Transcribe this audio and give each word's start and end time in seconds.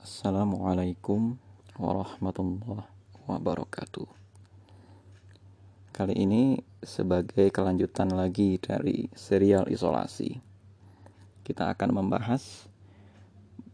Assalamualaikum 0.00 1.36
warahmatullahi 1.76 2.88
wabarakatuh. 3.28 4.08
Kali 5.92 6.16
ini 6.16 6.56
sebagai 6.80 7.52
kelanjutan 7.52 8.08
lagi 8.08 8.56
dari 8.56 9.12
serial 9.12 9.68
isolasi, 9.68 10.40
kita 11.44 11.68
akan 11.76 12.00
membahas 12.00 12.64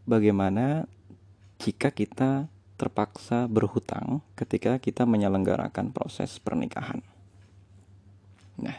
bagaimana 0.03 0.91
jika 1.63 1.95
kita 1.95 2.51
terpaksa 2.75 3.47
berhutang 3.47 4.19
ketika 4.35 4.83
kita 4.83 5.07
menyelenggarakan 5.07 5.95
proses 5.95 6.43
pernikahan. 6.43 7.07
Nah, 8.59 8.75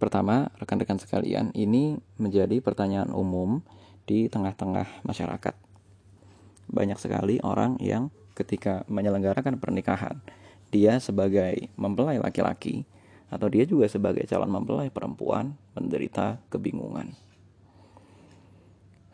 pertama, 0.00 0.48
rekan-rekan 0.56 0.96
sekalian, 0.96 1.52
ini 1.52 2.00
menjadi 2.16 2.64
pertanyaan 2.64 3.12
umum 3.12 3.60
di 4.08 4.32
tengah-tengah 4.32 5.04
masyarakat 5.04 5.65
banyak 6.76 7.00
sekali 7.00 7.40
orang 7.40 7.80
yang 7.80 8.12
ketika 8.36 8.84
menyelenggarakan 8.92 9.56
pernikahan, 9.56 10.20
dia 10.68 11.00
sebagai 11.00 11.72
mempelai 11.80 12.20
laki-laki 12.20 12.84
atau 13.32 13.48
dia 13.48 13.64
juga 13.64 13.88
sebagai 13.88 14.28
calon 14.28 14.52
mempelai 14.52 14.92
perempuan 14.92 15.56
menderita 15.72 16.36
kebingungan. 16.52 17.16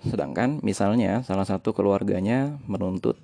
Sedangkan 0.03 0.59
misalnya 0.67 1.23
salah 1.23 1.47
satu 1.47 1.71
keluarganya 1.71 2.59
menuntut 2.67 3.15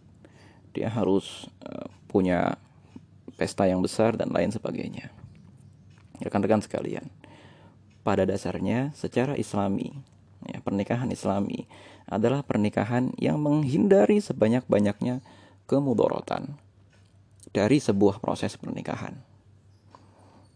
dia 0.70 0.86
harus 0.86 1.50
uh, 1.66 1.90
punya 2.06 2.54
pesta 3.34 3.66
yang 3.66 3.82
besar 3.82 4.14
dan 4.14 4.30
lain 4.30 4.54
sebagainya. 4.54 5.10
Rekan-rekan 6.22 6.62
sekalian, 6.62 7.06
pada 8.06 8.22
dasarnya 8.22 8.94
secara 8.94 9.34
islami, 9.34 9.90
ya, 10.46 10.62
pernikahan 10.62 11.10
islami 11.10 11.66
adalah 12.08 12.40
pernikahan 12.40 13.12
yang 13.20 13.36
menghindari 13.36 14.18
sebanyak-banyaknya 14.24 15.20
kemudorotan 15.68 16.56
dari 17.52 17.76
sebuah 17.78 18.20
proses 18.24 18.56
pernikahan. 18.56 19.12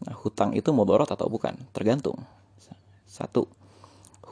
Nah, 0.03 0.15
hutang 0.25 0.57
itu 0.57 0.73
mudorot 0.73 1.07
atau 1.07 1.29
bukan? 1.29 1.55
Tergantung. 1.71 2.19
Satu, 3.07 3.47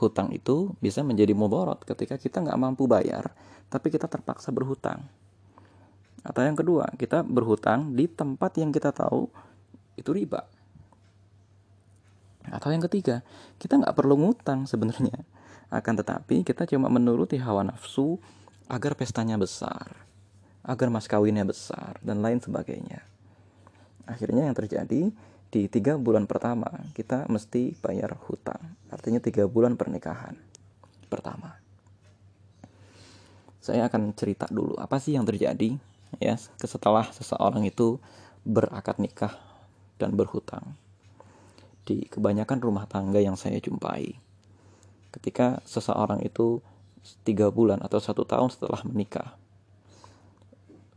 hutang 0.00 0.32
itu 0.32 0.72
bisa 0.80 1.04
menjadi 1.04 1.36
mudorot 1.36 1.84
ketika 1.84 2.16
kita 2.16 2.40
nggak 2.40 2.58
mampu 2.58 2.88
bayar, 2.88 3.30
tapi 3.68 3.92
kita 3.92 4.08
terpaksa 4.08 4.48
berhutang. 4.50 5.04
Atau 6.24 6.44
yang 6.44 6.56
kedua, 6.56 6.88
kita 6.96 7.20
berhutang 7.24 7.92
di 7.92 8.08
tempat 8.08 8.56
yang 8.56 8.72
kita 8.72 8.92
tahu 8.92 9.28
itu 10.00 10.10
riba. 10.10 10.48
Atau 12.48 12.72
yang 12.72 12.80
ketiga, 12.88 13.20
kita 13.60 13.76
nggak 13.76 13.92
perlu 13.92 14.16
ngutang 14.16 14.64
sebenarnya 14.64 15.20
akan 15.70 15.94
tetapi 16.02 16.42
kita 16.42 16.66
cuma 16.66 16.90
menuruti 16.90 17.38
hawa 17.38 17.62
nafsu 17.62 18.18
agar 18.66 18.98
pestanya 18.98 19.38
besar, 19.38 19.94
agar 20.66 20.90
mas 20.90 21.06
kawinnya 21.06 21.46
besar, 21.46 21.98
dan 22.02 22.22
lain 22.22 22.42
sebagainya. 22.42 23.06
Akhirnya 24.06 24.50
yang 24.50 24.56
terjadi 24.58 25.14
di 25.50 25.62
tiga 25.66 25.98
bulan 25.98 26.26
pertama 26.26 26.66
kita 26.94 27.26
mesti 27.30 27.74
bayar 27.78 28.18
hutang. 28.26 28.58
Artinya 28.90 29.22
tiga 29.22 29.46
bulan 29.46 29.78
pernikahan 29.78 30.34
pertama. 31.06 31.58
Saya 33.62 33.86
akan 33.86 34.14
cerita 34.14 34.50
dulu 34.50 34.74
apa 34.78 34.98
sih 34.98 35.14
yang 35.14 35.26
terjadi 35.26 35.78
ya 36.18 36.34
setelah 36.58 37.06
seseorang 37.14 37.62
itu 37.66 38.02
berakad 38.42 38.98
nikah 38.98 39.36
dan 40.00 40.16
berhutang 40.16 40.74
di 41.84 42.08
kebanyakan 42.08 42.58
rumah 42.58 42.88
tangga 42.88 43.20
yang 43.20 43.36
saya 43.36 43.60
jumpai 43.60 44.16
ketika 45.10 45.62
seseorang 45.66 46.22
itu 46.22 46.62
tiga 47.26 47.50
bulan 47.50 47.82
atau 47.82 47.98
satu 47.98 48.22
tahun 48.26 48.52
setelah 48.52 48.82
menikah. 48.86 49.34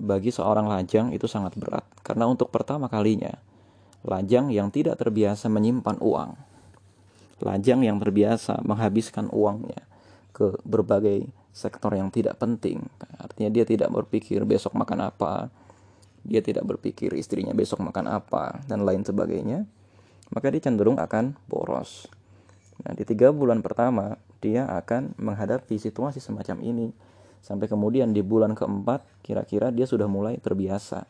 Bagi 0.02 0.34
seorang 0.34 0.68
lajang 0.68 1.16
itu 1.16 1.30
sangat 1.30 1.56
berat 1.56 1.86
karena 2.04 2.28
untuk 2.28 2.52
pertama 2.52 2.92
kalinya 2.92 3.40
lajang 4.04 4.52
yang 4.52 4.68
tidak 4.68 5.00
terbiasa 5.00 5.48
menyimpan 5.48 5.96
uang, 6.04 6.36
lajang 7.40 7.88
yang 7.88 7.98
terbiasa 8.04 8.60
menghabiskan 8.68 9.32
uangnya 9.32 9.80
ke 10.36 10.60
berbagai 10.68 11.32
sektor 11.56 11.96
yang 11.96 12.12
tidak 12.12 12.36
penting. 12.36 12.84
Artinya 13.16 13.48
dia 13.54 13.64
tidak 13.64 13.94
berpikir 13.94 14.44
besok 14.44 14.76
makan 14.76 15.08
apa, 15.08 15.48
dia 16.26 16.44
tidak 16.44 16.68
berpikir 16.68 17.16
istrinya 17.16 17.56
besok 17.56 17.80
makan 17.80 18.12
apa 18.12 18.60
dan 18.68 18.84
lain 18.84 19.08
sebagainya. 19.08 19.64
Maka 20.34 20.50
dia 20.50 20.66
cenderung 20.66 20.98
akan 20.98 21.38
boros. 21.46 22.10
Nah, 22.84 22.92
di 22.92 23.04
tiga 23.08 23.32
bulan 23.32 23.64
pertama, 23.64 24.20
dia 24.44 24.68
akan 24.68 25.16
menghadapi 25.16 25.80
situasi 25.80 26.20
semacam 26.20 26.60
ini. 26.60 26.92
Sampai 27.44 27.68
kemudian 27.68 28.12
di 28.12 28.24
bulan 28.24 28.56
keempat, 28.56 29.04
kira-kira 29.24 29.72
dia 29.72 29.88
sudah 29.88 30.08
mulai 30.08 30.40
terbiasa. 30.40 31.08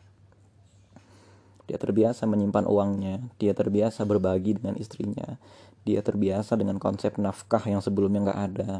Dia 1.64 1.78
terbiasa 1.80 2.28
menyimpan 2.28 2.68
uangnya, 2.68 3.24
dia 3.40 3.56
terbiasa 3.56 4.04
berbagi 4.04 4.60
dengan 4.60 4.76
istrinya, 4.76 5.40
dia 5.88 6.04
terbiasa 6.04 6.60
dengan 6.60 6.76
konsep 6.76 7.16
nafkah 7.16 7.62
yang 7.64 7.80
sebelumnya 7.80 8.30
nggak 8.30 8.40
ada. 8.52 8.72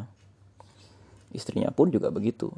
Istrinya 1.32 1.72
pun 1.72 1.88
juga 1.88 2.12
begitu. 2.12 2.52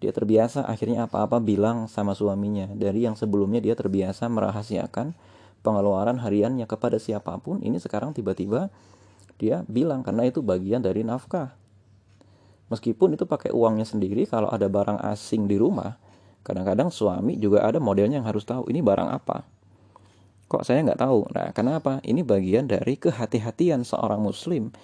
Dia 0.00 0.12
terbiasa 0.12 0.64
akhirnya 0.64 1.08
apa-apa 1.08 1.40
bilang 1.40 1.88
sama 1.88 2.16
suaminya. 2.16 2.68
Dari 2.72 3.04
yang 3.04 3.16
sebelumnya 3.16 3.60
dia 3.60 3.76
terbiasa 3.76 4.28
merahasiakan 4.32 5.12
pengeluaran 5.60 6.20
hariannya 6.20 6.64
kepada 6.64 6.96
siapa 6.96 7.36
pun, 7.40 7.60
ini 7.60 7.76
sekarang 7.76 8.16
tiba-tiba 8.16 8.72
dia 9.36 9.64
bilang 9.68 10.00
karena 10.00 10.28
itu 10.28 10.40
bagian 10.40 10.80
dari 10.80 11.04
nafkah. 11.04 11.52
Meskipun 12.66 13.14
itu 13.14 13.24
pakai 13.30 13.54
uangnya 13.54 13.86
sendiri, 13.86 14.26
kalau 14.26 14.50
ada 14.50 14.66
barang 14.66 14.98
asing 15.06 15.46
di 15.46 15.54
rumah, 15.54 15.94
kadang-kadang 16.42 16.90
suami 16.90 17.38
juga 17.38 17.62
ada 17.62 17.78
modelnya 17.78 18.18
yang 18.18 18.26
harus 18.26 18.42
tahu 18.42 18.66
ini 18.66 18.82
barang 18.82 19.06
apa. 19.06 19.46
Kok 20.46 20.62
saya 20.66 20.82
nggak 20.82 20.98
tahu? 20.98 21.30
Nah, 21.30 21.50
kenapa? 21.54 22.02
Ini 22.02 22.22
bagian 22.26 22.66
dari 22.66 22.98
kehati-hatian 22.98 23.86
seorang 23.86 24.22
muslim. 24.22 24.74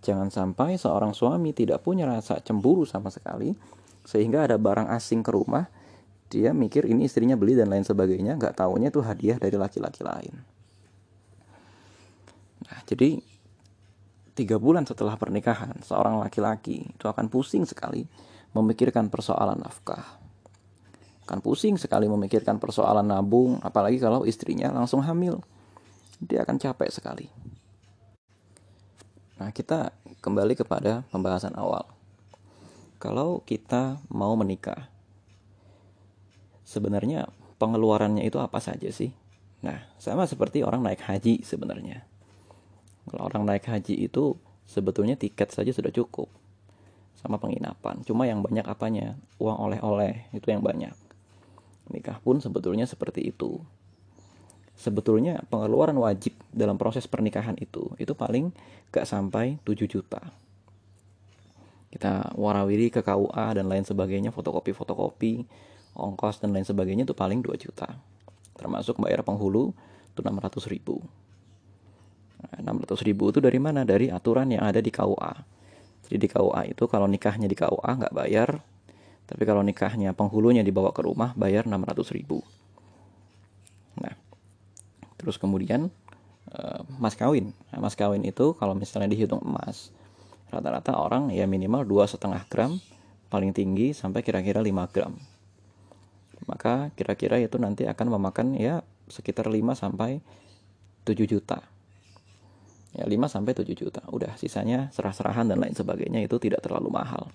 Jangan 0.00 0.32
sampai 0.32 0.80
seorang 0.80 1.12
suami 1.12 1.52
tidak 1.52 1.84
punya 1.84 2.08
rasa 2.08 2.40
cemburu 2.40 2.88
sama 2.88 3.12
sekali, 3.12 3.52
sehingga 4.04 4.48
ada 4.48 4.56
barang 4.56 4.88
asing 4.96 5.20
ke 5.20 5.32
rumah, 5.32 5.68
dia 6.32 6.56
mikir 6.56 6.88
ini 6.88 7.04
istrinya 7.04 7.36
beli 7.36 7.56
dan 7.56 7.68
lain 7.68 7.84
sebagainya, 7.84 8.36
nggak 8.40 8.56
tahunya 8.56 8.88
itu 8.88 9.00
hadiah 9.04 9.36
dari 9.36 9.56
laki-laki 9.60 10.00
lain. 10.00 10.40
Nah, 12.64 12.80
jadi 12.88 13.20
tiga 14.40 14.56
bulan 14.56 14.88
setelah 14.88 15.20
pernikahan, 15.20 15.76
seorang 15.84 16.16
laki-laki 16.16 16.88
itu 16.88 17.04
akan 17.04 17.28
pusing 17.28 17.68
sekali 17.68 18.08
memikirkan 18.56 19.12
persoalan 19.12 19.60
nafkah. 19.60 20.16
Akan 21.28 21.44
pusing 21.44 21.76
sekali 21.76 22.08
memikirkan 22.08 22.56
persoalan 22.56 23.04
nabung, 23.04 23.60
apalagi 23.60 24.00
kalau 24.00 24.24
istrinya 24.24 24.72
langsung 24.72 25.04
hamil. 25.04 25.44
Dia 26.24 26.48
akan 26.48 26.56
capek 26.56 26.88
sekali. 26.88 27.28
Nah, 29.36 29.52
kita 29.52 29.92
kembali 30.24 30.56
kepada 30.56 31.04
pembahasan 31.12 31.52
awal. 31.60 31.84
Kalau 32.96 33.44
kita 33.44 34.00
mau 34.08 34.32
menikah, 34.36 34.88
sebenarnya 36.64 37.28
pengeluarannya 37.60 38.24
itu 38.24 38.36
apa 38.40 38.60
saja 38.60 38.88
sih? 38.88 39.12
Nah, 39.60 39.84
sama 40.00 40.24
seperti 40.24 40.64
orang 40.64 40.80
naik 40.84 41.04
haji 41.04 41.44
sebenarnya. 41.44 42.09
Kalau 43.10 43.26
orang 43.26 43.42
naik 43.42 43.66
haji 43.66 44.06
itu 44.06 44.38
sebetulnya 44.70 45.18
tiket 45.18 45.50
saja 45.50 45.74
sudah 45.74 45.90
cukup 45.90 46.30
sama 47.18 47.42
penginapan. 47.42 48.06
Cuma 48.06 48.22
yang 48.30 48.38
banyak 48.38 48.62
apanya? 48.62 49.18
Uang 49.42 49.58
oleh-oleh 49.58 50.30
itu 50.30 50.46
yang 50.46 50.62
banyak. 50.62 50.94
Nikah 51.90 52.22
pun 52.22 52.38
sebetulnya 52.38 52.86
seperti 52.86 53.34
itu. 53.34 53.58
Sebetulnya 54.78 55.42
pengeluaran 55.50 55.98
wajib 55.98 56.38
dalam 56.54 56.78
proses 56.78 57.10
pernikahan 57.10 57.58
itu 57.58 57.90
itu 57.98 58.14
paling 58.14 58.54
gak 58.94 59.10
sampai 59.10 59.58
7 59.66 59.90
juta. 59.90 60.22
Kita 61.90 62.30
warawiri 62.38 62.94
ke 62.94 63.02
KUA 63.02 63.58
dan 63.58 63.66
lain 63.66 63.82
sebagainya, 63.82 64.30
fotokopi-fotokopi, 64.30 65.42
ongkos 65.98 66.38
dan 66.38 66.54
lain 66.54 66.62
sebagainya 66.62 67.02
itu 67.02 67.12
paling 67.18 67.42
2 67.42 67.58
juta. 67.58 67.90
Termasuk 68.54 69.02
bayar 69.02 69.26
penghulu 69.26 69.74
itu 70.14 70.22
600 70.22 70.70
ribu 70.70 71.02
600 72.60 73.06
ribu 73.06 73.30
itu 73.30 73.38
dari 73.38 73.60
mana? 73.60 73.84
Dari 73.84 74.08
aturan 74.08 74.50
yang 74.52 74.64
ada 74.64 74.80
di 74.80 74.88
KUA. 74.88 75.32
Jadi 76.08 76.16
di 76.16 76.28
KUA 76.28 76.74
itu 76.74 76.84
kalau 76.90 77.06
nikahnya 77.06 77.46
di 77.46 77.54
KUA 77.54 77.90
nggak 78.00 78.14
bayar, 78.14 78.58
tapi 79.30 79.42
kalau 79.46 79.62
nikahnya 79.62 80.10
penghulunya 80.10 80.66
dibawa 80.66 80.90
ke 80.90 81.06
rumah 81.06 81.36
bayar 81.38 81.68
600 81.70 82.16
ribu. 82.16 82.42
Nah, 84.02 84.14
terus 85.14 85.38
kemudian 85.38 85.86
uh, 86.50 86.82
mas 86.98 87.14
kawin. 87.14 87.54
Nah, 87.70 87.78
mas 87.78 87.94
kawin 87.94 88.26
itu 88.26 88.58
kalau 88.58 88.74
misalnya 88.74 89.06
dihitung 89.12 89.38
emas, 89.46 89.94
rata-rata 90.50 90.98
orang 90.98 91.30
ya 91.30 91.46
minimal 91.46 91.86
dua 91.86 92.10
setengah 92.10 92.42
gram, 92.50 92.82
paling 93.30 93.54
tinggi 93.54 93.94
sampai 93.94 94.26
kira-kira 94.26 94.58
5 94.58 94.66
gram. 94.90 95.14
Maka 96.50 96.90
kira-kira 96.98 97.38
itu 97.38 97.54
nanti 97.62 97.86
akan 97.86 98.18
memakan 98.18 98.58
ya 98.58 98.82
sekitar 99.06 99.46
5 99.46 99.78
sampai 99.78 100.18
7 101.06 101.14
juta 101.22 101.69
ya 102.94 103.04
5 103.06 103.10
sampai 103.30 103.52
7 103.54 103.70
juta. 103.74 104.02
Udah 104.10 104.34
sisanya 104.34 104.90
serah-serahan 104.90 105.46
dan 105.50 105.62
lain 105.62 105.74
sebagainya 105.74 106.24
itu 106.24 106.36
tidak 106.42 106.64
terlalu 106.64 106.90
mahal. 106.90 107.30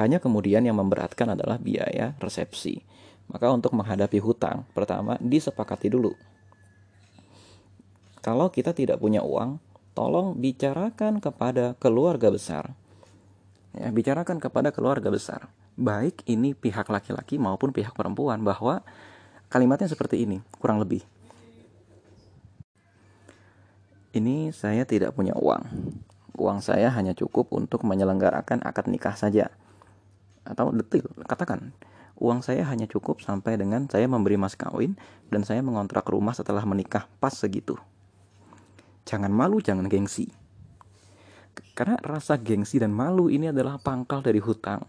Hanya 0.00 0.18
kemudian 0.18 0.66
yang 0.66 0.74
memberatkan 0.74 1.38
adalah 1.38 1.60
biaya 1.60 2.18
resepsi. 2.18 2.82
Maka 3.30 3.48
untuk 3.48 3.72
menghadapi 3.72 4.20
hutang, 4.20 4.68
pertama 4.76 5.16
disepakati 5.22 5.88
dulu. 5.88 6.12
Kalau 8.20 8.48
kita 8.48 8.72
tidak 8.72 9.00
punya 9.00 9.20
uang, 9.20 9.60
tolong 9.94 10.34
bicarakan 10.36 11.22
kepada 11.22 11.76
keluarga 11.78 12.28
besar. 12.32 12.74
Ya, 13.74 13.88
bicarakan 13.92 14.42
kepada 14.42 14.74
keluarga 14.74 15.08
besar. 15.08 15.46
Baik 15.74 16.22
ini 16.30 16.54
pihak 16.54 16.86
laki-laki 16.90 17.38
maupun 17.38 17.74
pihak 17.74 17.94
perempuan 17.94 18.42
bahwa 18.42 18.82
kalimatnya 19.50 19.90
seperti 19.90 20.22
ini, 20.26 20.42
kurang 20.58 20.82
lebih. 20.82 21.02
Ini 24.14 24.54
saya 24.54 24.86
tidak 24.86 25.18
punya 25.18 25.34
uang. 25.34 25.90
Uang 26.38 26.62
saya 26.62 26.86
hanya 26.94 27.18
cukup 27.18 27.50
untuk 27.50 27.82
menyelenggarakan 27.82 28.62
akad 28.62 28.86
nikah 28.86 29.18
saja. 29.18 29.50
Atau 30.46 30.70
detil, 30.70 31.02
katakan, 31.26 31.74
uang 32.22 32.46
saya 32.46 32.62
hanya 32.70 32.86
cukup 32.86 33.18
sampai 33.26 33.58
dengan 33.58 33.90
saya 33.90 34.06
memberi 34.06 34.38
mas 34.38 34.54
kawin 34.54 34.94
dan 35.34 35.42
saya 35.42 35.66
mengontrak 35.66 36.06
rumah 36.06 36.30
setelah 36.30 36.62
menikah 36.62 37.10
pas 37.18 37.34
segitu. 37.34 37.74
Jangan 39.02 39.34
malu, 39.34 39.58
jangan 39.58 39.90
gengsi. 39.90 40.30
Karena 41.74 41.98
rasa 41.98 42.38
gengsi 42.38 42.78
dan 42.78 42.94
malu 42.94 43.26
ini 43.26 43.50
adalah 43.50 43.82
pangkal 43.82 44.22
dari 44.22 44.38
hutang. 44.38 44.86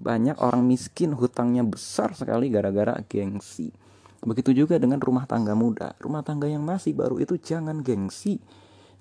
Banyak 0.00 0.40
orang 0.40 0.64
miskin 0.64 1.12
hutangnya 1.12 1.68
besar 1.68 2.16
sekali 2.16 2.48
gara-gara 2.48 2.96
gengsi. 3.04 3.76
Begitu 4.22 4.64
juga 4.64 4.78
dengan 4.78 5.02
rumah 5.02 5.26
tangga 5.26 5.58
muda. 5.58 5.98
Rumah 5.98 6.22
tangga 6.22 6.46
yang 6.46 6.62
masih 6.62 6.94
baru 6.94 7.18
itu 7.18 7.34
jangan 7.34 7.82
gengsi. 7.82 8.38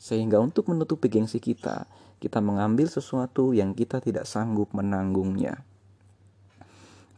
Sehingga 0.02 0.42
untuk 0.42 0.66
menutupi 0.74 1.14
gengsi 1.14 1.38
kita, 1.38 1.86
kita 2.18 2.42
mengambil 2.42 2.90
sesuatu 2.90 3.54
yang 3.54 3.78
kita 3.78 4.02
tidak 4.02 4.26
sanggup 4.26 4.74
menanggungnya. 4.74 5.62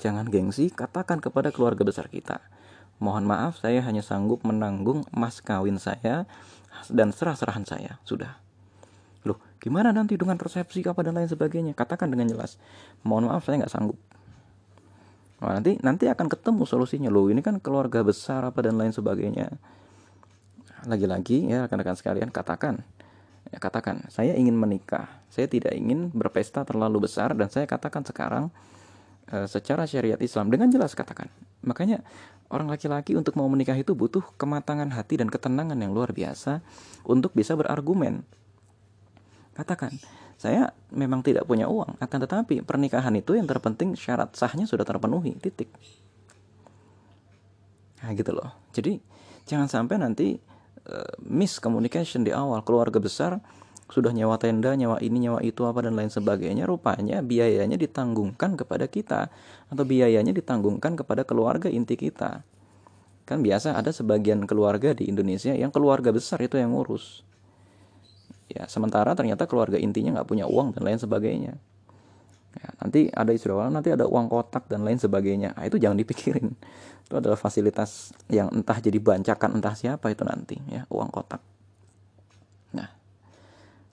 Jangan 0.04 0.28
gengsi, 0.28 0.68
katakan 0.68 1.24
kepada 1.24 1.56
keluarga 1.56 1.88
besar 1.88 2.12
kita. 2.12 2.44
Mohon 3.00 3.24
maaf, 3.32 3.64
saya 3.64 3.80
hanya 3.88 4.04
sanggup 4.04 4.44
menanggung 4.44 5.08
mas 5.16 5.40
kawin 5.40 5.80
saya 5.80 6.28
dan 6.92 7.16
serah-serahan 7.16 7.64
saya. 7.64 8.04
Sudah. 8.04 8.36
Loh, 9.24 9.40
gimana 9.64 9.96
nanti 9.96 10.20
dengan 10.20 10.36
persepsi 10.36 10.84
apa 10.84 11.00
dan 11.08 11.16
lain 11.16 11.32
sebagainya? 11.32 11.72
Katakan 11.72 12.12
dengan 12.12 12.28
jelas. 12.28 12.60
Mohon 13.08 13.32
maaf, 13.32 13.48
saya 13.48 13.64
nggak 13.64 13.72
sanggup. 13.72 14.00
Nah, 15.44 15.60
nanti 15.60 15.76
nanti 15.84 16.08
akan 16.08 16.32
ketemu 16.32 16.64
solusinya 16.64 17.12
loh. 17.12 17.28
Ini 17.28 17.44
kan 17.44 17.60
keluarga 17.60 18.00
besar 18.00 18.48
apa 18.48 18.64
dan 18.64 18.80
lain 18.80 18.96
sebagainya. 18.96 19.52
Lagi-lagi 20.88 21.52
ya 21.52 21.68
rekan-rekan 21.68 21.96
sekalian 21.96 22.32
katakan 22.32 22.84
ya, 23.52 23.60
katakan 23.60 24.08
saya 24.08 24.36
ingin 24.40 24.56
menikah. 24.56 25.08
Saya 25.28 25.52
tidak 25.52 25.76
ingin 25.76 26.12
berpesta 26.16 26.64
terlalu 26.64 27.08
besar 27.08 27.36
dan 27.36 27.52
saya 27.52 27.68
katakan 27.68 28.08
sekarang 28.08 28.48
Eh, 29.34 29.48
secara 29.48 29.88
syariat 29.90 30.20
Islam 30.20 30.52
dengan 30.52 30.68
jelas 30.68 30.92
katakan. 30.94 31.32
Makanya 31.64 32.04
orang 32.54 32.68
laki-laki 32.68 33.16
untuk 33.16 33.40
mau 33.40 33.48
menikah 33.48 33.74
itu 33.74 33.96
butuh 33.96 34.22
kematangan 34.36 34.92
hati 34.92 35.18
dan 35.18 35.32
ketenangan 35.32 35.80
yang 35.80 35.90
luar 35.90 36.12
biasa 36.12 36.60
untuk 37.08 37.32
bisa 37.32 37.56
berargumen. 37.56 38.28
Katakan, 39.58 39.96
saya 40.44 40.76
memang 40.92 41.24
tidak 41.24 41.48
punya 41.48 41.72
uang, 41.72 42.04
akan 42.04 42.18
tetapi 42.28 42.68
pernikahan 42.68 43.16
itu 43.16 43.40
yang 43.40 43.48
terpenting 43.48 43.96
syarat 43.96 44.36
sahnya 44.36 44.68
sudah 44.68 44.84
terpenuhi, 44.84 45.40
titik. 45.40 45.72
Nah 48.04 48.12
gitu 48.12 48.36
loh. 48.36 48.52
Jadi 48.76 49.00
jangan 49.48 49.72
sampai 49.72 50.04
nanti 50.04 50.36
uh, 50.92 51.16
miscommunication 51.24 52.28
di 52.28 52.36
awal 52.36 52.60
keluarga 52.68 53.00
besar 53.00 53.40
sudah 53.88 54.12
nyawa 54.12 54.36
tenda, 54.36 54.76
nyawa 54.76 55.00
ini, 55.00 55.32
nyawa 55.32 55.40
itu 55.48 55.64
apa 55.64 55.88
dan 55.88 55.96
lain 55.96 56.12
sebagainya, 56.12 56.68
rupanya 56.68 57.24
biayanya 57.24 57.80
ditanggungkan 57.80 58.60
kepada 58.60 58.92
kita 58.92 59.32
atau 59.72 59.84
biayanya 59.88 60.36
ditanggungkan 60.36 61.00
kepada 61.00 61.24
keluarga 61.24 61.72
inti 61.72 61.96
kita. 61.96 62.44
Kan 63.24 63.40
biasa 63.40 63.80
ada 63.80 63.96
sebagian 63.96 64.44
keluarga 64.44 64.92
di 64.92 65.08
Indonesia 65.08 65.56
yang 65.56 65.72
keluarga 65.72 66.12
besar 66.12 66.44
itu 66.44 66.60
yang 66.60 66.76
ngurus. 66.76 67.24
Ya, 68.52 68.68
sementara 68.68 69.16
ternyata 69.16 69.48
keluarga 69.48 69.80
intinya 69.80 70.20
nggak 70.20 70.28
punya 70.28 70.46
uang 70.50 70.76
dan 70.76 70.84
lain 70.84 71.00
sebagainya. 71.00 71.54
Ya, 72.54 72.68
nanti 72.84 73.10
ada 73.10 73.32
istilah 73.34 73.72
nanti 73.72 73.90
ada 73.90 74.06
uang 74.06 74.30
kotak 74.30 74.70
dan 74.70 74.86
lain 74.86 75.00
sebagainya. 75.00 75.58
Nah, 75.58 75.66
itu 75.66 75.80
jangan 75.80 75.98
dipikirin. 75.98 76.54
Itu 77.04 77.20
adalah 77.20 77.36
fasilitas 77.36 78.16
yang 78.32 78.48
entah 78.56 78.80
jadi 78.80 78.96
bancakan 78.96 79.60
entah 79.60 79.76
siapa 79.76 80.08
itu 80.08 80.24
nanti 80.24 80.56
ya, 80.72 80.88
uang 80.88 81.12
kotak. 81.12 81.44
Nah, 82.72 82.88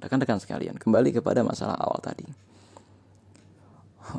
Rekan-rekan 0.00 0.41
sekalian, 0.41 0.81
kembali 0.81 1.12
kepada 1.12 1.44
masalah 1.44 1.76
awal 1.76 2.00
tadi. 2.00 2.25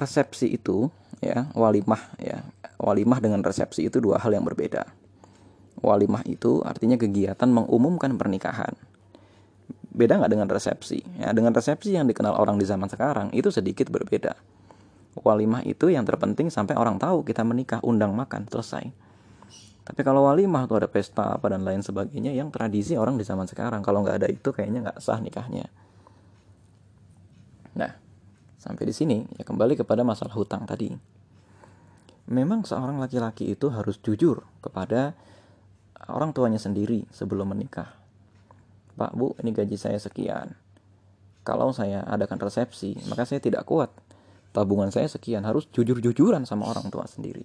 Resepsi 0.00 0.56
itu 0.56 0.88
ya, 1.20 1.52
walimah 1.52 2.16
ya. 2.16 2.40
Walimah 2.76 3.20
dengan 3.20 3.40
resepsi 3.40 3.88
itu 3.88 4.00
dua 4.00 4.20
hal 4.20 4.32
yang 4.36 4.44
berbeda. 4.44 4.84
Walimah 5.80 6.24
itu 6.28 6.60
artinya 6.64 6.96
kegiatan 6.96 7.48
mengumumkan 7.48 8.16
pernikahan. 8.16 8.72
Beda 9.96 10.20
nggak 10.20 10.28
dengan 10.28 10.48
resepsi? 10.52 11.00
Ya, 11.16 11.32
dengan 11.32 11.56
resepsi 11.56 11.96
yang 11.96 12.04
dikenal 12.04 12.36
orang 12.36 12.60
di 12.60 12.68
zaman 12.68 12.92
sekarang 12.92 13.32
itu 13.32 13.48
sedikit 13.48 13.88
berbeda. 13.88 14.36
Walimah 15.16 15.64
itu 15.64 15.88
yang 15.88 16.04
terpenting 16.04 16.52
sampai 16.52 16.76
orang 16.76 17.00
tahu 17.00 17.24
kita 17.24 17.40
menikah, 17.40 17.80
undang 17.80 18.12
makan, 18.12 18.44
selesai 18.52 19.06
tapi 19.86 20.02
kalau 20.02 20.26
walimah 20.26 20.66
tuh 20.66 20.82
ada 20.82 20.90
pesta 20.90 21.38
apa 21.38 21.46
dan 21.46 21.62
lain 21.62 21.78
sebagainya 21.78 22.34
yang 22.34 22.50
tradisi 22.50 22.98
orang 22.98 23.14
di 23.14 23.22
zaman 23.22 23.46
sekarang. 23.46 23.86
Kalau 23.86 24.02
nggak 24.02 24.18
ada 24.18 24.26
itu 24.26 24.50
kayaknya 24.50 24.90
nggak 24.90 24.98
sah 24.98 25.22
nikahnya. 25.22 25.70
Nah, 27.78 27.94
sampai 28.58 28.82
di 28.82 28.90
sini 28.90 29.22
ya 29.38 29.46
kembali 29.46 29.78
kepada 29.78 30.02
masalah 30.02 30.34
hutang 30.34 30.66
tadi. 30.66 30.90
Memang 32.26 32.66
seorang 32.66 32.98
laki-laki 32.98 33.54
itu 33.54 33.70
harus 33.70 34.02
jujur 34.02 34.42
kepada 34.58 35.14
orang 36.10 36.34
tuanya 36.34 36.58
sendiri 36.58 37.06
sebelum 37.14 37.54
menikah. 37.54 37.94
Pak, 38.96 39.12
Bu, 39.12 39.36
ini 39.44 39.52
gaji 39.52 39.76
saya 39.76 40.00
sekian. 40.00 40.56
Kalau 41.44 41.70
saya 41.70 42.02
adakan 42.08 42.40
resepsi, 42.40 42.96
maka 43.06 43.28
saya 43.28 43.38
tidak 43.38 43.68
kuat. 43.68 43.92
Tabungan 44.56 44.88
saya 44.88 45.06
sekian, 45.06 45.44
harus 45.44 45.68
jujur-jujuran 45.70 46.48
sama 46.48 46.66
orang 46.66 46.88
tua 46.88 47.04
sendiri. 47.04 47.44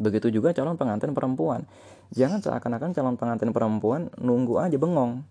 Begitu 0.00 0.32
juga 0.32 0.54
calon 0.56 0.78
pengantin 0.80 1.12
perempuan. 1.12 1.66
Jangan 2.14 2.40
seakan-akan 2.40 2.96
calon 2.96 3.16
pengantin 3.20 3.50
perempuan 3.52 4.08
nunggu 4.16 4.62
aja 4.62 4.78
bengong. 4.80 5.26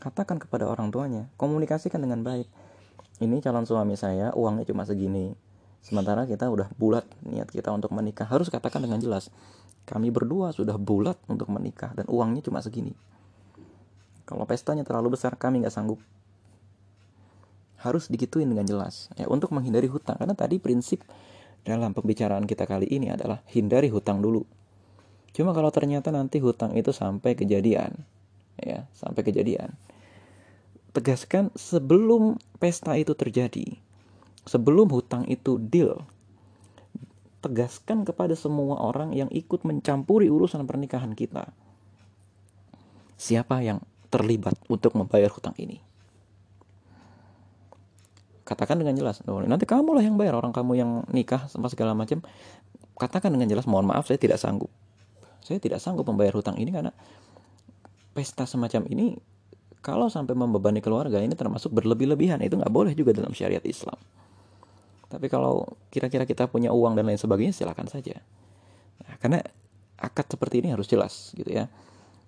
Katakan 0.00 0.40
kepada 0.40 0.66
orang 0.66 0.88
tuanya, 0.88 1.28
komunikasikan 1.36 2.00
dengan 2.00 2.24
baik. 2.24 2.48
Ini 3.20 3.38
calon 3.44 3.68
suami 3.68 3.94
saya, 3.94 4.32
uangnya 4.32 4.66
cuma 4.66 4.88
segini. 4.88 5.36
Sementara 5.84 6.24
kita 6.24 6.48
udah 6.48 6.72
bulat 6.74 7.04
niat 7.22 7.52
kita 7.52 7.68
untuk 7.70 7.92
menikah. 7.92 8.24
Harus 8.24 8.48
katakan 8.48 8.80
dengan 8.80 8.98
jelas. 8.98 9.28
Kami 9.84 10.08
berdua 10.08 10.56
sudah 10.56 10.74
bulat 10.80 11.20
untuk 11.28 11.52
menikah 11.52 11.92
dan 11.92 12.08
uangnya 12.08 12.40
cuma 12.40 12.64
segini. 12.64 12.96
Kalau 14.30 14.46
pestanya 14.46 14.86
terlalu 14.86 15.18
besar, 15.18 15.34
kami 15.34 15.66
nggak 15.66 15.74
sanggup. 15.74 15.98
Harus 17.82 18.06
digituin 18.06 18.46
dengan 18.46 18.62
jelas. 18.62 19.10
Ya, 19.18 19.26
untuk 19.26 19.50
menghindari 19.50 19.90
hutang. 19.90 20.14
Karena 20.14 20.38
tadi 20.38 20.62
prinsip 20.62 21.02
dalam 21.66 21.90
pembicaraan 21.90 22.46
kita 22.46 22.62
kali 22.64 22.86
ini 22.86 23.10
adalah 23.10 23.42
hindari 23.50 23.90
hutang 23.90 24.22
dulu. 24.22 24.46
Cuma 25.34 25.50
kalau 25.50 25.74
ternyata 25.74 26.14
nanti 26.14 26.38
hutang 26.38 26.74
itu 26.74 26.90
sampai 26.90 27.38
kejadian, 27.38 27.94
ya, 28.58 28.86
sampai 28.94 29.22
kejadian. 29.22 29.74
Tegaskan 30.90 31.54
sebelum 31.54 32.34
pesta 32.58 32.98
itu 32.98 33.14
terjadi, 33.14 33.78
sebelum 34.42 34.90
hutang 34.90 35.22
itu 35.30 35.62
deal, 35.62 36.02
tegaskan 37.40 38.02
kepada 38.02 38.34
semua 38.34 38.82
orang 38.82 39.14
yang 39.14 39.30
ikut 39.30 39.62
mencampuri 39.62 40.26
urusan 40.26 40.66
pernikahan 40.66 41.14
kita. 41.14 41.54
Siapa 43.14 43.62
yang 43.62 43.78
terlibat 44.10 44.58
untuk 44.68 44.98
membayar 44.98 45.30
hutang 45.30 45.54
ini? 45.56 45.80
katakan 48.50 48.82
dengan 48.82 48.98
jelas 48.98 49.22
oh, 49.30 49.38
nanti 49.46 49.62
kamu 49.62 49.94
lah 49.94 50.02
yang 50.02 50.18
bayar 50.18 50.34
orang 50.34 50.50
kamu 50.50 50.72
yang 50.74 50.90
nikah 51.14 51.46
sama 51.46 51.70
segala 51.70 51.94
macam. 51.94 52.18
Katakan 52.98 53.30
dengan 53.30 53.46
jelas 53.46 53.70
mohon 53.70 53.86
maaf 53.86 54.10
saya 54.10 54.18
tidak 54.18 54.42
sanggup. 54.42 54.68
Saya 55.38 55.62
tidak 55.62 55.78
sanggup 55.78 56.02
membayar 56.10 56.34
hutang 56.34 56.58
ini 56.58 56.74
karena 56.74 56.90
pesta 58.10 58.50
semacam 58.50 58.90
ini 58.90 59.14
kalau 59.80 60.10
sampai 60.10 60.34
membebani 60.34 60.82
keluarga 60.82 61.22
ini 61.22 61.32
termasuk 61.38 61.70
berlebih-lebihan. 61.70 62.42
Itu 62.42 62.58
nggak 62.58 62.74
boleh 62.74 62.92
juga 62.98 63.14
dalam 63.14 63.30
syariat 63.30 63.62
Islam. 63.62 63.96
Tapi 65.06 65.30
kalau 65.30 65.64
kira-kira 65.94 66.26
kita 66.26 66.50
punya 66.50 66.74
uang 66.74 66.98
dan 66.98 67.06
lain 67.06 67.22
sebagainya 67.22 67.54
silakan 67.54 67.86
saja. 67.86 68.18
Nah, 69.06 69.14
karena 69.22 69.40
akad 69.94 70.26
seperti 70.26 70.58
ini 70.58 70.74
harus 70.74 70.90
jelas 70.90 71.30
gitu 71.38 71.48
ya 71.54 71.70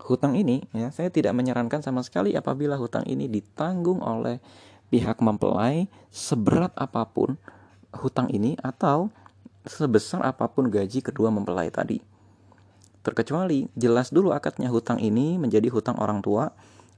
hutang 0.03 0.35
ini 0.35 0.67
ya 0.75 0.91
saya 0.91 1.09
tidak 1.09 1.31
menyarankan 1.39 1.79
sama 1.81 2.03
sekali 2.03 2.35
apabila 2.35 2.75
hutang 2.75 3.07
ini 3.07 3.31
ditanggung 3.31 4.03
oleh 4.03 4.43
pihak 4.91 5.23
mempelai 5.23 5.87
seberat 6.11 6.75
apa 6.75 7.07
pun 7.07 7.39
hutang 7.95 8.29
ini 8.29 8.59
atau 8.61 9.09
sebesar 9.65 10.21
apa 10.27 10.51
pun 10.51 10.69
gaji 10.69 11.01
kedua 11.01 11.31
mempelai 11.31 11.71
tadi. 11.71 12.03
Terkecuali 13.03 13.67
jelas 13.75 14.15
dulu 14.15 14.31
akadnya 14.31 14.71
hutang 14.71 14.99
ini 14.99 15.39
menjadi 15.39 15.71
hutang 15.71 15.99
orang 15.99 16.23
tua 16.23 16.51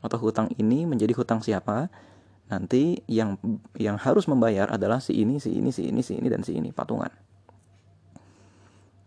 atau 0.04 0.18
hutang 0.20 0.52
ini 0.60 0.84
menjadi 0.84 1.16
hutang 1.16 1.40
siapa 1.40 1.88
nanti 2.44 3.00
yang 3.08 3.40
yang 3.78 3.96
harus 3.96 4.28
membayar 4.28 4.68
adalah 4.68 5.00
si 5.00 5.16
ini, 5.16 5.40
si 5.40 5.56
ini, 5.56 5.72
si 5.72 5.88
ini, 5.88 6.04
si 6.04 6.20
ini 6.20 6.28
dan 6.28 6.44
si 6.44 6.52
ini 6.56 6.72
patungan. 6.76 7.08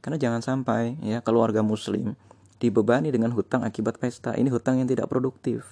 Karena 0.02 0.18
jangan 0.18 0.42
sampai 0.42 0.98
ya 1.04 1.22
keluarga 1.22 1.62
muslim 1.62 2.18
dibebani 2.58 3.14
dengan 3.14 3.34
hutang 3.34 3.64
akibat 3.64 4.02
pesta. 4.02 4.34
Ini 4.34 4.50
hutang 4.50 4.82
yang 4.82 4.90
tidak 4.90 5.10
produktif. 5.10 5.66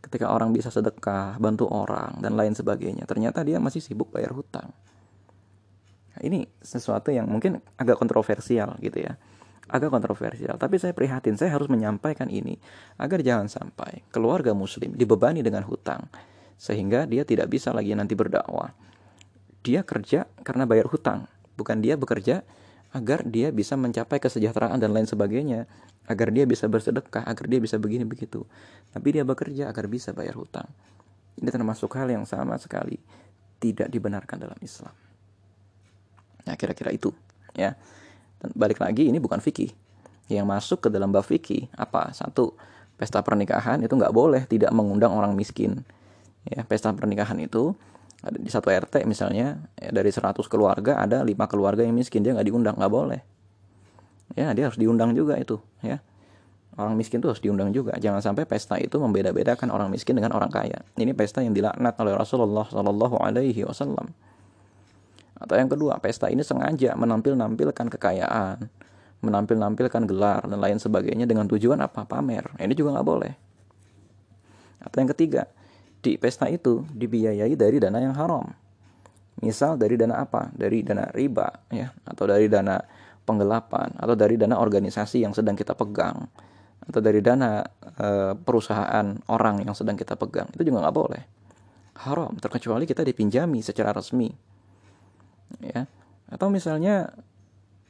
Ketika 0.00 0.30
orang 0.30 0.54
bisa 0.54 0.70
sedekah, 0.70 1.36
bantu 1.36 1.66
orang 1.66 2.20
dan 2.22 2.38
lain 2.38 2.54
sebagainya, 2.54 3.08
ternyata 3.08 3.42
dia 3.42 3.58
masih 3.58 3.82
sibuk 3.82 4.14
bayar 4.14 4.32
hutang. 4.32 4.70
Nah, 6.14 6.20
ini 6.22 6.46
sesuatu 6.62 7.10
yang 7.10 7.26
mungkin 7.26 7.60
agak 7.76 8.00
kontroversial 8.00 8.78
gitu 8.80 9.02
ya 9.02 9.18
agak 9.66 9.90
kontroversial. 9.90 10.54
Tapi 10.56 10.78
saya 10.78 10.94
prihatin, 10.94 11.34
saya 11.34 11.54
harus 11.54 11.66
menyampaikan 11.66 12.30
ini 12.30 12.54
agar 13.02 13.18
jangan 13.22 13.50
sampai 13.50 14.06
keluarga 14.14 14.54
muslim 14.54 14.94
dibebani 14.94 15.42
dengan 15.42 15.66
hutang 15.66 16.06
sehingga 16.56 17.04
dia 17.04 17.26
tidak 17.26 17.52
bisa 17.52 17.74
lagi 17.74 17.92
nanti 17.92 18.16
berdakwah. 18.16 18.72
Dia 19.66 19.82
kerja 19.82 20.30
karena 20.46 20.64
bayar 20.64 20.86
hutang, 20.86 21.26
bukan 21.58 21.82
dia 21.82 21.98
bekerja 21.98 22.46
agar 22.96 23.20
dia 23.28 23.52
bisa 23.52 23.76
mencapai 23.76 24.16
kesejahteraan 24.16 24.80
dan 24.80 24.96
lain 24.96 25.04
sebagainya, 25.04 25.68
agar 26.08 26.32
dia 26.32 26.48
bisa 26.48 26.64
bersedekah, 26.64 27.28
agar 27.28 27.44
dia 27.44 27.60
bisa 27.60 27.76
begini 27.76 28.08
begitu. 28.08 28.48
Tapi 28.96 29.20
dia 29.20 29.22
bekerja 29.28 29.68
agar 29.68 29.84
bisa 29.84 30.16
bayar 30.16 30.40
hutang. 30.40 30.64
Ini 31.36 31.52
termasuk 31.52 31.92
hal 31.92 32.08
yang 32.08 32.24
sama 32.24 32.56
sekali 32.56 32.96
tidak 33.60 33.92
dibenarkan 33.92 34.40
dalam 34.40 34.56
Islam. 34.64 34.96
Nah, 36.48 36.56
kira-kira 36.56 36.88
itu, 36.88 37.12
ya. 37.52 37.76
Dan 38.40 38.56
balik 38.56 38.80
lagi 38.80 39.12
ini 39.12 39.20
bukan 39.20 39.44
fikih. 39.44 39.76
Yang 40.32 40.46
masuk 40.48 40.78
ke 40.86 40.88
dalam 40.88 41.12
bab 41.12 41.28
fikih 41.28 41.68
apa? 41.76 42.16
Satu, 42.16 42.56
pesta 42.96 43.20
pernikahan 43.20 43.84
itu 43.84 43.92
nggak 43.92 44.14
boleh 44.16 44.48
tidak 44.48 44.72
mengundang 44.72 45.12
orang 45.12 45.36
miskin. 45.36 45.84
Ya, 46.48 46.64
pesta 46.64 46.88
pernikahan 46.96 47.36
itu 47.44 47.76
di 48.34 48.50
satu 48.50 48.72
RT 48.72 49.06
misalnya 49.06 49.60
ya, 49.78 49.90
dari 49.94 50.10
100 50.10 50.36
keluarga 50.50 50.98
ada 50.98 51.22
lima 51.22 51.46
keluarga 51.46 51.86
yang 51.86 51.94
miskin 51.94 52.24
dia 52.26 52.34
nggak 52.34 52.46
diundang 52.46 52.76
nggak 52.78 52.92
boleh 52.92 53.20
ya 54.34 54.50
dia 54.52 54.66
harus 54.66 54.78
diundang 54.78 55.14
juga 55.14 55.38
itu 55.38 55.60
ya 55.84 56.02
orang 56.76 56.98
miskin 56.98 57.22
itu 57.22 57.28
harus 57.30 57.42
diundang 57.42 57.70
juga 57.70 57.94
jangan 57.96 58.20
sampai 58.20 58.44
pesta 58.44 58.76
itu 58.76 58.98
membeda-bedakan 58.98 59.70
orang 59.70 59.88
miskin 59.88 60.18
dengan 60.18 60.34
orang 60.34 60.50
kaya 60.50 60.82
ini 60.98 61.14
pesta 61.14 61.40
yang 61.40 61.54
dilaknat 61.54 61.94
oleh 62.02 62.12
Rasulullah 62.18 62.66
Shallallahu 62.66 63.16
Alaihi 63.22 63.62
Wasallam 63.62 64.10
atau 65.36 65.54
yang 65.56 65.68
kedua, 65.68 66.00
pesta 66.00 66.32
ini 66.32 66.40
sengaja 66.40 66.96
menampil-nampilkan 66.96 67.92
kekayaan, 67.92 68.72
menampil-nampilkan 69.20 70.08
gelar 70.08 70.48
dan 70.48 70.56
lain 70.56 70.80
sebagainya 70.80 71.28
dengan 71.28 71.44
tujuan 71.44 71.76
apa? 71.84 72.08
Pamer. 72.08 72.56
Ini 72.56 72.72
juga 72.72 72.96
nggak 72.96 73.06
boleh. 73.06 73.32
Atau 74.80 75.04
yang 75.04 75.10
ketiga, 75.12 75.44
di 76.06 76.14
pesta 76.14 76.46
itu 76.46 76.86
dibiayai 76.86 77.58
dari 77.58 77.82
dana 77.82 77.98
yang 77.98 78.14
haram. 78.14 78.46
Misal 79.42 79.74
dari 79.74 79.98
dana 79.98 80.22
apa? 80.22 80.54
Dari 80.54 80.86
dana 80.86 81.10
riba, 81.10 81.50
ya, 81.74 81.90
atau 82.06 82.24
dari 82.30 82.46
dana 82.46 82.78
penggelapan, 83.26 83.98
atau 83.98 84.14
dari 84.14 84.38
dana 84.38 84.62
organisasi 84.62 85.26
yang 85.26 85.34
sedang 85.34 85.58
kita 85.58 85.74
pegang, 85.74 86.30
atau 86.86 87.00
dari 87.02 87.18
dana 87.18 87.60
e, 87.98 88.38
perusahaan 88.38 89.18
orang 89.28 89.66
yang 89.66 89.74
sedang 89.74 89.98
kita 89.98 90.14
pegang. 90.14 90.48
Itu 90.54 90.62
juga 90.62 90.86
nggak 90.86 90.96
boleh. 90.96 91.22
Haram, 92.06 92.32
terkecuali 92.38 92.86
kita 92.86 93.02
dipinjami 93.04 93.60
secara 93.60 93.90
resmi 93.90 94.30
ya 95.62 95.86
atau 96.26 96.50
misalnya 96.50 97.14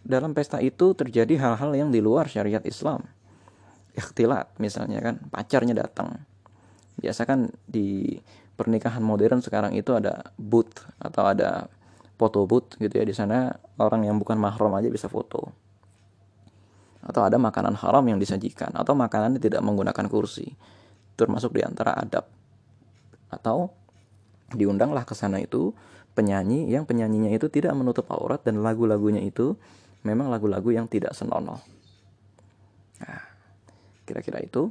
dalam 0.07 0.37
pesta 0.37 0.63
itu 0.63 0.93
terjadi 0.95 1.41
hal-hal 1.41 1.73
yang 1.75 1.91
di 1.91 1.99
luar 2.05 2.29
syariat 2.31 2.63
Islam 2.63 3.03
ikhtilat 3.97 4.53
misalnya 4.61 5.01
kan 5.01 5.17
pacarnya 5.33 5.75
datang 5.75 6.23
biasa 6.97 7.29
kan 7.29 7.53
di 7.69 8.17
pernikahan 8.57 9.05
modern 9.05 9.45
sekarang 9.45 9.77
itu 9.77 9.93
ada 9.93 10.33
booth 10.41 10.89
atau 10.97 11.29
ada 11.29 11.69
foto 12.17 12.49
booth 12.49 12.81
gitu 12.81 12.97
ya 12.97 13.05
di 13.05 13.13
sana 13.13 13.53
orang 13.77 14.09
yang 14.09 14.17
bukan 14.17 14.41
mahram 14.41 14.73
aja 14.73 14.89
bisa 14.89 15.13
foto 15.13 15.53
atau 17.07 17.23
ada 17.23 17.37
makanan 17.37 17.77
haram 17.79 18.03
yang 18.09 18.19
disajikan 18.19 18.73
atau 18.73 18.97
makanannya 18.97 19.39
tidak 19.39 19.61
menggunakan 19.61 20.09
kursi 20.09 20.57
termasuk 21.15 21.55
di 21.55 21.63
antara 21.63 21.95
adab 21.95 22.27
atau 23.29 23.71
diundanglah 24.57 25.05
ke 25.05 25.13
sana 25.13 25.43
itu 25.43 25.77
penyanyi 26.17 26.73
yang 26.73 26.89
penyanyinya 26.89 27.29
itu 27.29 27.53
tidak 27.53 27.77
menutup 27.77 28.09
aurat 28.09 28.41
dan 28.41 28.65
lagu-lagunya 28.65 29.21
itu 29.21 29.55
memang 30.07 30.31
lagu-lagu 30.31 30.71
yang 30.71 30.87
tidak 30.87 31.13
senonoh. 31.13 31.59
Nah, 33.03 33.23
kira-kira 34.07 34.41
itu. 34.41 34.71